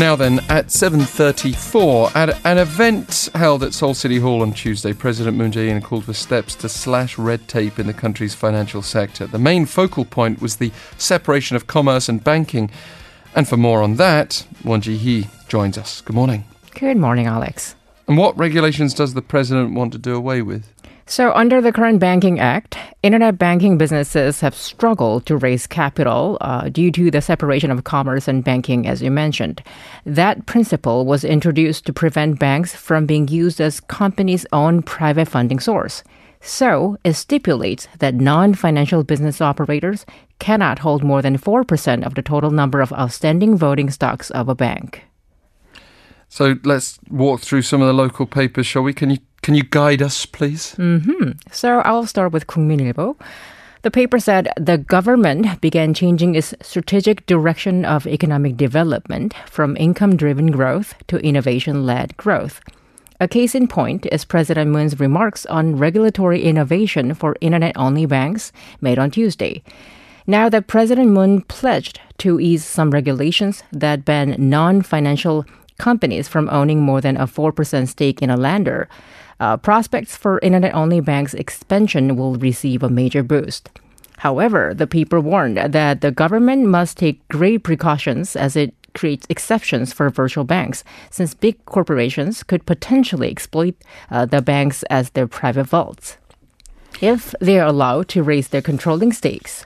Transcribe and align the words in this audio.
Now 0.00 0.16
then, 0.16 0.38
at 0.48 0.68
7.34, 0.68 2.16
at 2.16 2.46
an 2.46 2.56
event 2.56 3.28
held 3.34 3.62
at 3.62 3.74
Seoul 3.74 3.92
City 3.92 4.16
Hall 4.16 4.40
on 4.40 4.54
Tuesday, 4.54 4.94
President 4.94 5.36
Moon 5.36 5.52
Jae-in 5.52 5.82
called 5.82 6.06
for 6.06 6.14
steps 6.14 6.54
to 6.54 6.70
slash 6.70 7.18
red 7.18 7.46
tape 7.48 7.78
in 7.78 7.86
the 7.86 7.92
country's 7.92 8.34
financial 8.34 8.80
sector. 8.80 9.26
The 9.26 9.38
main 9.38 9.66
focal 9.66 10.06
point 10.06 10.40
was 10.40 10.56
the 10.56 10.72
separation 10.96 11.54
of 11.54 11.66
commerce 11.66 12.08
and 12.08 12.24
banking. 12.24 12.70
And 13.34 13.46
for 13.46 13.58
more 13.58 13.82
on 13.82 13.96
that, 13.96 14.46
Won 14.64 14.80
Ji-hee 14.80 15.26
joins 15.48 15.76
us. 15.76 16.00
Good 16.00 16.16
morning. 16.16 16.44
Good 16.76 16.96
morning, 16.96 17.26
Alex. 17.26 17.76
And 18.08 18.16
what 18.16 18.38
regulations 18.38 18.94
does 18.94 19.12
the 19.12 19.20
president 19.20 19.74
want 19.74 19.92
to 19.92 19.98
do 19.98 20.16
away 20.16 20.40
with? 20.40 20.64
So, 21.10 21.32
under 21.32 21.60
the 21.60 21.72
current 21.72 21.98
Banking 21.98 22.38
Act, 22.38 22.78
internet 23.02 23.36
banking 23.36 23.76
businesses 23.76 24.40
have 24.42 24.54
struggled 24.54 25.26
to 25.26 25.36
raise 25.36 25.66
capital 25.66 26.38
uh, 26.40 26.68
due 26.68 26.92
to 26.92 27.10
the 27.10 27.20
separation 27.20 27.72
of 27.72 27.82
commerce 27.82 28.28
and 28.28 28.44
banking, 28.44 28.86
as 28.86 29.02
you 29.02 29.10
mentioned. 29.10 29.60
That 30.06 30.46
principle 30.46 31.04
was 31.04 31.24
introduced 31.24 31.84
to 31.86 31.92
prevent 31.92 32.38
banks 32.38 32.76
from 32.76 33.06
being 33.06 33.26
used 33.26 33.60
as 33.60 33.80
companies' 33.80 34.46
own 34.52 34.82
private 34.82 35.26
funding 35.26 35.58
source. 35.58 36.04
So, 36.40 36.96
it 37.02 37.14
stipulates 37.14 37.88
that 37.98 38.14
non 38.14 38.54
financial 38.54 39.02
business 39.02 39.40
operators 39.40 40.06
cannot 40.38 40.78
hold 40.78 41.02
more 41.02 41.22
than 41.22 41.38
4% 41.38 42.06
of 42.06 42.14
the 42.14 42.22
total 42.22 42.52
number 42.52 42.80
of 42.80 42.92
outstanding 42.92 43.56
voting 43.56 43.90
stocks 43.90 44.30
of 44.30 44.48
a 44.48 44.54
bank. 44.54 45.09
So 46.29 46.55
let's 46.63 46.99
walk 47.09 47.41
through 47.41 47.61
some 47.61 47.81
of 47.81 47.87
the 47.87 47.93
local 47.93 48.25
papers, 48.25 48.65
shall 48.67 48.83
we? 48.83 48.93
Can 48.93 49.09
you 49.09 49.19
can 49.41 49.53
you 49.53 49.63
guide 49.63 50.01
us, 50.01 50.25
please? 50.25 50.75
Mm-hmm. 50.77 51.37
So 51.51 51.79
I'll 51.81 52.07
start 52.07 52.33
with 52.33 52.47
국민일보. 52.47 53.15
The 53.83 53.91
paper 53.91 54.17
said 54.17 54.49
the 54.57 54.79
government 54.79 55.61
began 55.61 55.93
changing 55.93 56.33
its 56.33 56.55
strategic 56.61 57.27
direction 57.27 57.85
of 57.85 58.07
economic 58.07 58.57
development 58.57 59.35
from 59.45 59.77
income 59.77 60.17
driven 60.17 60.49
growth 60.49 60.95
to 61.05 61.17
innovation 61.17 61.85
led 61.85 62.17
growth. 62.17 62.59
A 63.19 63.27
case 63.27 63.53
in 63.53 63.67
point 63.67 64.07
is 64.11 64.25
President 64.25 64.71
Moon's 64.71 64.99
remarks 64.99 65.45
on 65.45 65.77
regulatory 65.77 66.41
innovation 66.41 67.13
for 67.13 67.37
internet 67.39 67.77
only 67.77 68.07
banks 68.07 68.51
made 68.81 68.97
on 68.97 69.11
Tuesday. 69.11 69.61
Now 70.25 70.49
that 70.49 70.65
President 70.65 71.11
Moon 71.11 71.41
pledged 71.41 72.01
to 72.17 72.39
ease 72.39 72.65
some 72.65 72.89
regulations 72.89 73.61
that 73.71 74.03
ban 74.03 74.35
non 74.39 74.81
financial 74.81 75.45
companies 75.80 76.28
from 76.28 76.48
owning 76.50 76.80
more 76.82 77.00
than 77.00 77.16
a 77.16 77.26
4% 77.26 77.88
stake 77.88 78.20
in 78.20 78.30
a 78.30 78.36
lender, 78.36 78.88
uh, 79.40 79.56
prospects 79.56 80.14
for 80.14 80.38
internet 80.40 80.74
only 80.74 81.00
banks' 81.00 81.34
expansion 81.34 82.16
will 82.16 82.34
receive 82.36 82.82
a 82.82 82.90
major 82.90 83.22
boost. 83.22 83.70
However, 84.18 84.74
the 84.74 84.86
paper 84.86 85.18
warned 85.18 85.56
that 85.56 86.02
the 86.02 86.12
government 86.12 86.66
must 86.66 86.98
take 86.98 87.26
great 87.28 87.64
precautions 87.64 88.36
as 88.36 88.54
it 88.54 88.74
creates 88.94 89.26
exceptions 89.30 89.94
for 89.94 90.10
virtual 90.10 90.44
banks, 90.44 90.84
since 91.08 91.32
big 91.32 91.56
corporations 91.64 92.42
could 92.42 92.66
potentially 92.66 93.30
exploit 93.30 93.74
uh, 94.10 94.26
the 94.26 94.42
banks 94.42 94.82
as 94.90 95.10
their 95.10 95.26
private 95.26 95.64
vaults 95.64 96.18
if 97.00 97.34
they 97.40 97.58
are 97.58 97.66
allowed 97.66 98.08
to 98.08 98.22
raise 98.22 98.48
their 98.48 98.62
controlling 98.62 99.12
stakes. 99.12 99.64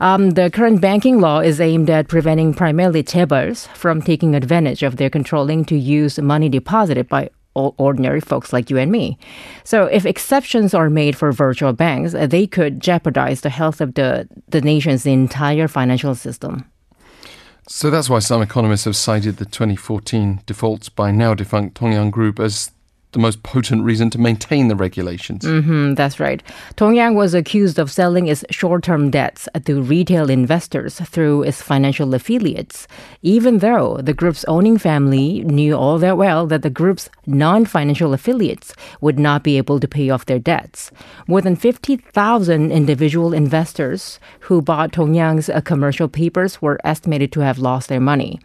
Um, 0.00 0.30
the 0.30 0.50
current 0.50 0.80
banking 0.80 1.20
law 1.20 1.40
is 1.40 1.60
aimed 1.60 1.90
at 1.90 2.08
preventing 2.08 2.54
primarily 2.54 3.02
chaebols 3.02 3.68
from 3.68 4.02
taking 4.02 4.34
advantage 4.34 4.82
of 4.82 4.96
their 4.96 5.10
controlling 5.10 5.64
to 5.66 5.76
use 5.76 6.18
money 6.18 6.48
deposited 6.48 7.08
by 7.08 7.30
ordinary 7.56 8.20
folks 8.20 8.52
like 8.52 8.70
you 8.70 8.76
and 8.76 8.92
me. 8.92 9.18
So 9.64 9.84
if 9.86 10.04
exceptions 10.04 10.74
are 10.74 10.90
made 10.90 11.16
for 11.16 11.32
virtual 11.32 11.72
banks, 11.72 12.14
uh, 12.14 12.26
they 12.26 12.46
could 12.46 12.80
jeopardize 12.80 13.40
the 13.40 13.50
health 13.50 13.80
of 13.80 13.94
the, 13.94 14.28
the 14.48 14.60
nation's 14.60 15.06
entire 15.06 15.68
financial 15.68 16.14
system. 16.14 16.70
So 17.68 17.90
that's 17.90 18.08
why 18.08 18.20
some 18.20 18.42
economists 18.42 18.84
have 18.84 18.94
cited 18.94 19.38
the 19.38 19.44
2014 19.44 20.42
defaults 20.46 20.88
by 20.88 21.10
now 21.10 21.34
defunct 21.34 21.80
Tongyang 21.80 22.12
Group 22.12 22.38
as 22.38 22.70
the 23.12 23.18
most 23.18 23.42
potent 23.42 23.82
reason 23.82 24.10
to 24.10 24.18
maintain 24.18 24.68
the 24.68 24.76
regulations. 24.76 25.44
Mm-hmm, 25.44 25.94
that's 25.94 26.20
right. 26.20 26.42
Tongyang 26.76 27.14
was 27.14 27.34
accused 27.34 27.78
of 27.78 27.90
selling 27.90 28.26
its 28.26 28.44
short-term 28.50 29.10
debts 29.10 29.48
to 29.64 29.82
retail 29.82 30.28
investors 30.28 31.00
through 31.00 31.42
its 31.44 31.62
financial 31.62 32.14
affiliates, 32.14 32.86
even 33.22 33.58
though 33.58 33.96
the 34.02 34.12
group's 34.12 34.44
owning 34.48 34.76
family 34.76 35.42
knew 35.44 35.74
all 35.74 35.98
that 35.98 36.18
well 36.18 36.46
that 36.46 36.62
the 36.62 36.70
group's 36.70 37.08
non-financial 37.26 38.12
affiliates 38.12 38.74
would 39.00 39.18
not 39.18 39.42
be 39.42 39.56
able 39.56 39.80
to 39.80 39.88
pay 39.88 40.10
off 40.10 40.26
their 40.26 40.38
debts. 40.38 40.90
More 41.26 41.40
than 41.40 41.56
50,000 41.56 42.70
individual 42.72 43.32
investors 43.32 44.20
who 44.40 44.60
bought 44.60 44.92
Dongyang's 44.92 45.48
uh, 45.48 45.60
commercial 45.60 46.08
papers 46.08 46.60
were 46.60 46.78
estimated 46.84 47.32
to 47.32 47.40
have 47.40 47.58
lost 47.58 47.88
their 47.88 48.00
money. 48.00 48.40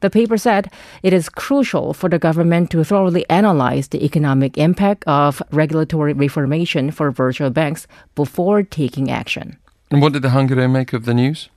The 0.00 0.10
paper 0.10 0.36
said 0.36 0.70
it 1.02 1.12
is 1.12 1.28
crucial 1.28 1.94
for 1.94 2.08
the 2.08 2.18
government 2.18 2.70
to 2.70 2.84
thoroughly 2.84 3.28
analyze 3.28 3.88
the 3.88 4.04
economic 4.04 4.58
impact 4.58 5.04
of 5.06 5.42
regulatory 5.50 6.12
reformation 6.12 6.90
for 6.90 7.10
virtual 7.10 7.50
banks 7.50 7.86
before 8.14 8.62
taking 8.62 9.10
action. 9.10 9.56
And 9.90 10.02
what 10.02 10.12
did 10.12 10.22
the 10.22 10.28
Hankyoreh 10.28 10.70
make 10.70 10.92
of 10.92 11.04
the 11.04 11.14
news? 11.14 11.48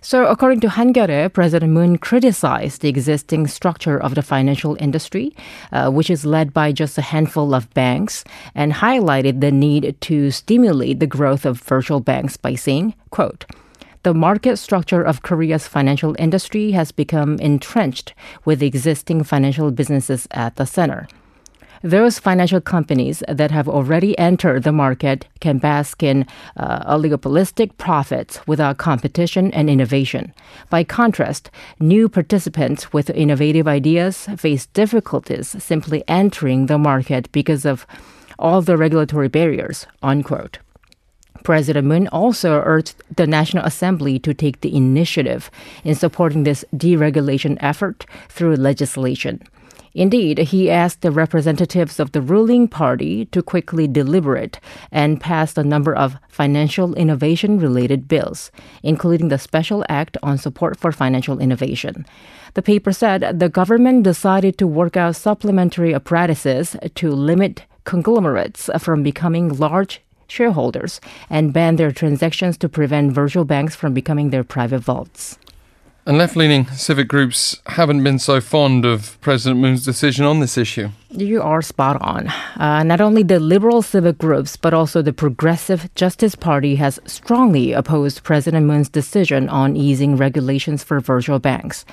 So, 0.00 0.26
according 0.26 0.60
to 0.60 0.68
Hankyoreh, 0.68 1.32
President 1.32 1.72
Moon 1.72 1.98
criticized 1.98 2.82
the 2.82 2.88
existing 2.88 3.48
structure 3.48 3.98
of 3.98 4.14
the 4.14 4.22
financial 4.22 4.76
industry, 4.78 5.34
uh, 5.72 5.90
which 5.90 6.08
is 6.08 6.24
led 6.24 6.54
by 6.54 6.70
just 6.70 6.98
a 6.98 7.02
handful 7.02 7.52
of 7.52 7.72
banks, 7.74 8.22
and 8.54 8.72
highlighted 8.74 9.40
the 9.40 9.50
need 9.50 9.96
to 10.02 10.30
stimulate 10.30 11.00
the 11.00 11.06
growth 11.06 11.44
of 11.44 11.60
virtual 11.60 11.98
banks 11.98 12.36
by 12.36 12.54
saying, 12.54 12.94
quote, 13.10 13.44
the 14.02 14.14
market 14.14 14.56
structure 14.56 15.02
of 15.02 15.22
Korea's 15.22 15.66
financial 15.66 16.14
industry 16.18 16.72
has 16.72 16.92
become 16.92 17.38
entrenched 17.38 18.14
with 18.44 18.62
existing 18.62 19.24
financial 19.24 19.70
businesses 19.70 20.28
at 20.30 20.56
the 20.56 20.66
center. 20.66 21.08
Those 21.82 22.18
financial 22.18 22.60
companies 22.60 23.22
that 23.28 23.50
have 23.52 23.68
already 23.68 24.18
entered 24.18 24.64
the 24.64 24.72
market 24.72 25.26
can 25.40 25.58
bask 25.58 26.02
in 26.02 26.26
uh, 26.56 26.92
oligopolistic 26.92 27.76
profits 27.78 28.44
without 28.48 28.78
competition 28.78 29.52
and 29.52 29.70
innovation. 29.70 30.32
By 30.70 30.82
contrast, 30.82 31.50
new 31.78 32.08
participants 32.08 32.92
with 32.92 33.10
innovative 33.10 33.68
ideas 33.68 34.26
face 34.36 34.66
difficulties 34.66 35.54
simply 35.62 36.02
entering 36.08 36.66
the 36.66 36.78
market 36.78 37.30
because 37.30 37.64
of 37.64 37.86
all 38.38 38.60
the 38.60 38.76
regulatory 38.76 39.28
barriers. 39.28 39.86
Unquote. 40.02 40.58
President 41.44 41.86
Moon 41.86 42.08
also 42.08 42.62
urged 42.64 42.94
the 43.16 43.26
National 43.26 43.64
Assembly 43.64 44.18
to 44.18 44.34
take 44.34 44.60
the 44.60 44.74
initiative 44.74 45.50
in 45.84 45.94
supporting 45.94 46.44
this 46.44 46.64
deregulation 46.74 47.56
effort 47.60 48.06
through 48.28 48.56
legislation. 48.56 49.42
Indeed, 49.94 50.38
he 50.38 50.70
asked 50.70 51.00
the 51.00 51.10
representatives 51.10 51.98
of 51.98 52.12
the 52.12 52.20
ruling 52.20 52.68
party 52.68 53.24
to 53.26 53.42
quickly 53.42 53.88
deliberate 53.88 54.60
and 54.92 55.20
pass 55.20 55.56
a 55.56 55.64
number 55.64 55.94
of 55.94 56.16
financial 56.28 56.94
innovation 56.94 57.58
related 57.58 58.06
bills, 58.06 58.52
including 58.82 59.28
the 59.28 59.38
Special 59.38 59.84
Act 59.88 60.16
on 60.22 60.38
Support 60.38 60.78
for 60.78 60.92
Financial 60.92 61.40
Innovation. 61.40 62.06
The 62.54 62.62
paper 62.62 62.92
said 62.92 63.40
the 63.40 63.48
government 63.48 64.04
decided 64.04 64.56
to 64.58 64.66
work 64.66 64.96
out 64.96 65.16
supplementary 65.16 65.94
apparatuses 65.94 66.76
to 66.94 67.10
limit 67.10 67.64
conglomerates 67.84 68.70
from 68.78 69.02
becoming 69.02 69.48
large 69.48 70.00
shareholders 70.28 71.00
and 71.28 71.52
ban 71.52 71.76
their 71.76 71.92
transactions 71.92 72.56
to 72.58 72.68
prevent 72.68 73.12
virtual 73.12 73.44
banks 73.44 73.74
from 73.74 73.94
becoming 73.94 74.30
their 74.30 74.44
private 74.44 74.80
vaults. 74.80 75.38
And 76.08 76.16
left 76.16 76.36
leaning 76.36 76.64
civic 76.68 77.06
groups 77.06 77.60
haven't 77.66 78.02
been 78.02 78.18
so 78.18 78.40
fond 78.40 78.86
of 78.86 79.20
President 79.20 79.60
Moon's 79.60 79.84
decision 79.84 80.24
on 80.24 80.40
this 80.40 80.56
issue. 80.56 80.88
You 81.10 81.42
are 81.42 81.60
spot 81.60 82.00
on. 82.00 82.28
Uh, 82.56 82.82
not 82.82 83.02
only 83.02 83.22
the 83.22 83.38
liberal 83.38 83.82
civic 83.82 84.16
groups, 84.16 84.56
but 84.56 84.72
also 84.72 85.02
the 85.02 85.12
Progressive 85.12 85.94
Justice 85.96 86.34
Party 86.34 86.76
has 86.76 86.98
strongly 87.04 87.72
opposed 87.72 88.22
President 88.22 88.64
Moon's 88.64 88.88
decision 88.88 89.50
on 89.50 89.76
easing 89.76 90.16
regulations 90.16 90.82
for 90.82 90.98
virtual 90.98 91.38
banks. 91.38 91.84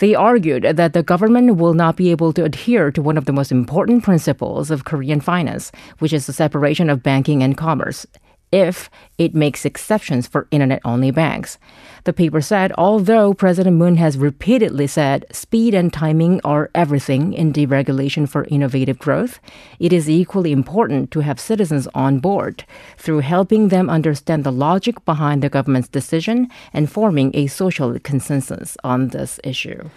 They 0.00 0.14
argued 0.14 0.64
that 0.64 0.92
the 0.92 1.02
government 1.02 1.56
will 1.56 1.72
not 1.72 1.96
be 1.96 2.10
able 2.10 2.34
to 2.34 2.44
adhere 2.44 2.90
to 2.90 3.00
one 3.00 3.16
of 3.16 3.24
the 3.24 3.32
most 3.32 3.50
important 3.50 4.04
principles 4.04 4.70
of 4.70 4.84
Korean 4.84 5.22
finance, 5.22 5.72
which 5.98 6.12
is 6.12 6.26
the 6.26 6.34
separation 6.34 6.90
of 6.90 7.02
banking 7.02 7.42
and 7.42 7.56
commerce 7.56 8.06
if 8.52 8.90
it 9.18 9.34
makes 9.34 9.64
exceptions 9.64 10.26
for 10.26 10.46
internet 10.50 10.80
only 10.84 11.10
banks. 11.10 11.58
The 12.04 12.12
paper 12.12 12.40
said 12.40 12.72
although 12.76 13.32
President 13.32 13.76
Moon 13.76 13.96
has 13.96 14.18
repeatedly 14.18 14.86
said 14.86 15.24
speed 15.32 15.74
and 15.74 15.92
timing 15.92 16.40
are 16.44 16.70
everything 16.74 17.32
in 17.32 17.52
deregulation 17.52 18.28
for 18.28 18.44
innovative 18.44 18.98
growth, 18.98 19.40
it 19.78 19.92
is 19.92 20.10
equally 20.10 20.52
important 20.52 21.10
to 21.12 21.20
have 21.20 21.40
citizens 21.40 21.88
on 21.94 22.18
board 22.18 22.64
through 22.98 23.20
helping 23.20 23.68
them 23.68 23.88
understand 23.88 24.44
the 24.44 24.52
logic 24.52 25.04
behind 25.04 25.42
the 25.42 25.48
government's 25.48 25.88
decision 25.88 26.48
and 26.72 26.90
forming 26.90 27.30
a 27.34 27.46
social 27.46 27.98
consensus 28.00 28.76
on 28.84 29.08
this 29.08 29.40
issue. 29.42 29.88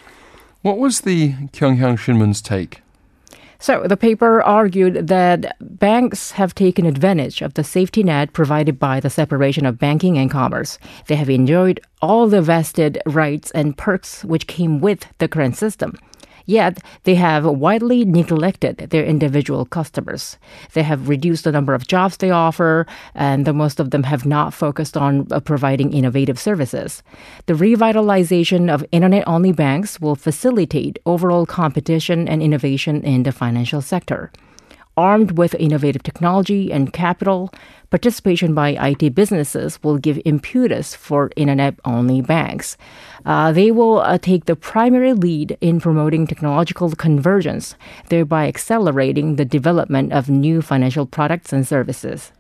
What 0.62 0.78
was 0.78 1.02
the 1.02 1.34
Kyunghyang 1.54 1.98
Shinmun's 1.98 2.42
take? 2.42 2.82
So 3.66 3.82
the 3.88 3.98
paper 3.98 4.44
argued 4.44 5.08
that 5.08 5.58
banks 5.60 6.30
have 6.30 6.54
taken 6.54 6.86
advantage 6.86 7.42
of 7.42 7.56
the 7.56 7.64
safety 7.64 8.04
net 8.04 8.32
provided 8.32 8.78
by 8.78 9.00
the 9.00 9.10
separation 9.10 9.66
of 9.66 9.80
banking 9.80 10.20
and 10.20 10.30
commerce. 10.30 10.78
They 11.08 11.16
have 11.16 11.32
enjoyed 11.32 11.80
all 12.00 12.28
the 12.28 12.44
vested 12.44 13.02
rights 13.08 13.50
and 13.56 13.76
perks 13.76 14.24
which 14.24 14.46
came 14.46 14.82
with 14.82 15.08
the 15.18 15.28
current 15.28 15.58
system. 15.58 15.98
Yet, 16.46 16.80
they 17.04 17.16
have 17.16 17.46
widely 17.46 18.06
neglected 18.06 18.78
their 18.90 19.04
individual 19.04 19.66
customers. 19.66 20.38
They 20.74 20.84
have 20.84 21.10
reduced 21.10 21.44
the 21.44 21.52
number 21.52 21.74
of 21.74 21.88
jobs 21.88 22.18
they 22.18 22.32
offer, 22.32 22.86
and 23.14 23.46
the 23.46 23.54
most 23.54 23.80
of 23.80 23.90
them 23.90 24.04
have 24.04 24.26
not 24.26 24.54
focused 24.54 24.96
on 24.96 25.28
uh, 25.32 25.40
providing 25.40 25.94
innovative 25.94 26.40
services. 26.40 27.04
The 27.48 27.54
revitalization 27.54 28.74
of 28.74 28.86
internet 28.92 29.28
only 29.28 29.52
banks 29.52 30.00
will 30.00 30.16
facilitate 30.16 31.00
overall 31.06 31.46
competition 31.46 32.28
and 32.28 32.42
innovation 32.42 33.02
in 33.04 33.24
the 33.24 33.32
financial 33.32 33.82
sector. 33.82 34.32
Armed 34.98 35.38
with 35.38 35.56
innovative 35.56 36.04
technology 36.04 36.72
and 36.72 36.94
capital, 36.94 37.52
participation 37.90 38.54
by 38.54 38.70
IT 38.70 39.14
businesses 39.14 39.78
will 39.84 39.98
give 39.98 40.22
impetus 40.24 40.96
for 40.96 41.32
internet 41.36 41.76
only 41.84 42.22
banks. 42.22 42.78
Uh, 43.26 43.52
they 43.52 43.72
will 43.72 44.00
uh, 44.00 44.18
take 44.18 44.46
the 44.46 44.56
primary 44.56 45.12
lead 45.12 45.58
in 45.60 45.82
promoting 45.82 46.26
technological 46.26 46.90
convergence, 46.92 47.76
thereby 48.08 48.48
accelerating 48.48 49.36
the 49.36 49.44
development 49.44 50.14
of 50.14 50.30
new 50.30 50.62
financial 50.62 51.06
products 51.06 51.52
and 51.52 51.68
services. 51.68 52.32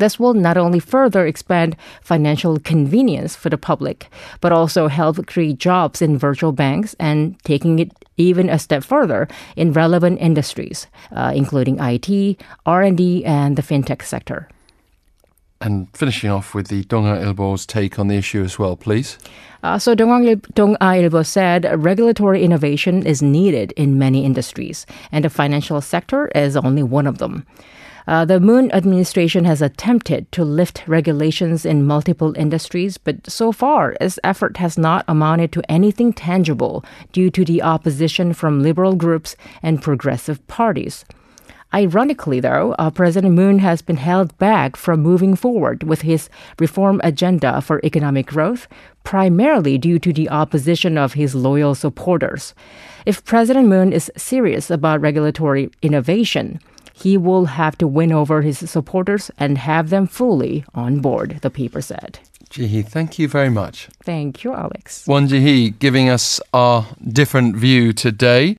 This 0.00 0.18
will 0.18 0.32
not 0.32 0.56
only 0.56 0.80
further 0.80 1.26
expand 1.26 1.76
financial 2.00 2.58
convenience 2.58 3.36
for 3.36 3.50
the 3.50 3.58
public, 3.58 4.08
but 4.40 4.50
also 4.50 4.88
help 4.88 5.26
create 5.26 5.58
jobs 5.58 6.00
in 6.00 6.16
virtual 6.16 6.52
banks 6.52 6.96
and 6.98 7.38
taking 7.44 7.78
it 7.78 7.92
even 8.16 8.48
a 8.48 8.58
step 8.58 8.82
further 8.82 9.28
in 9.56 9.74
relevant 9.74 10.18
industries, 10.18 10.86
uh, 11.12 11.32
including 11.34 11.78
IT, 11.78 12.40
R&D, 12.64 13.24
and 13.26 13.56
the 13.56 13.62
fintech 13.62 14.02
sector. 14.02 14.48
And 15.60 15.88
finishing 15.94 16.30
off 16.30 16.54
with 16.54 16.68
the 16.68 16.84
Donga 16.84 17.22
Ilbo's 17.22 17.66
take 17.66 17.98
on 17.98 18.08
the 18.08 18.16
issue 18.16 18.42
as 18.42 18.58
well, 18.58 18.76
please. 18.76 19.18
Uh, 19.62 19.78
so 19.78 19.94
Ilbo 19.94 21.26
said 21.26 21.84
regulatory 21.84 22.42
innovation 22.42 23.06
is 23.06 23.20
needed 23.20 23.72
in 23.72 23.98
many 23.98 24.24
industries, 24.24 24.86
and 25.12 25.26
the 25.26 25.30
financial 25.30 25.82
sector 25.82 26.28
is 26.28 26.56
only 26.56 26.82
one 26.82 27.06
of 27.06 27.18
them. 27.18 27.44
Uh, 28.10 28.24
the 28.24 28.40
Moon 28.40 28.72
administration 28.72 29.44
has 29.44 29.62
attempted 29.62 30.32
to 30.32 30.44
lift 30.44 30.82
regulations 30.88 31.64
in 31.64 31.86
multiple 31.86 32.34
industries, 32.36 32.98
but 32.98 33.30
so 33.30 33.52
far, 33.52 33.96
its 34.00 34.18
effort 34.24 34.56
has 34.56 34.76
not 34.76 35.04
amounted 35.06 35.52
to 35.52 35.62
anything 35.70 36.12
tangible 36.12 36.84
due 37.12 37.30
to 37.30 37.44
the 37.44 37.62
opposition 37.62 38.32
from 38.32 38.64
liberal 38.64 38.96
groups 38.96 39.36
and 39.62 39.80
progressive 39.80 40.44
parties. 40.48 41.04
Ironically, 41.72 42.40
though, 42.40 42.74
uh, 42.80 42.90
President 42.90 43.32
Moon 43.32 43.60
has 43.60 43.80
been 43.80 43.98
held 43.98 44.36
back 44.38 44.74
from 44.74 45.02
moving 45.02 45.36
forward 45.36 45.84
with 45.84 46.00
his 46.02 46.28
reform 46.58 47.00
agenda 47.04 47.60
for 47.60 47.80
economic 47.84 48.26
growth, 48.26 48.66
primarily 49.04 49.78
due 49.78 50.00
to 50.00 50.12
the 50.12 50.28
opposition 50.30 50.98
of 50.98 51.12
his 51.12 51.36
loyal 51.36 51.76
supporters. 51.76 52.56
If 53.06 53.24
President 53.24 53.68
Moon 53.68 53.92
is 53.92 54.10
serious 54.16 54.68
about 54.68 55.00
regulatory 55.00 55.70
innovation, 55.80 56.58
he 57.02 57.16
will 57.16 57.46
have 57.46 57.76
to 57.78 57.86
win 57.86 58.12
over 58.12 58.42
his 58.42 58.58
supporters 58.70 59.30
and 59.38 59.58
have 59.58 59.90
them 59.90 60.06
fully 60.06 60.64
on 60.74 61.00
board, 61.00 61.38
the 61.42 61.50
paper 61.50 61.80
said. 61.80 62.18
Ji-hee, 62.50 62.82
thank 62.82 63.18
you 63.18 63.28
very 63.28 63.48
much. 63.48 63.88
Thank 64.02 64.42
you, 64.42 64.52
Alex. 64.52 65.06
Won 65.06 65.28
Ji-hee 65.28 65.70
giving 65.70 66.08
us 66.08 66.40
our 66.52 66.84
different 67.06 67.54
view 67.54 67.92
today. 67.92 68.48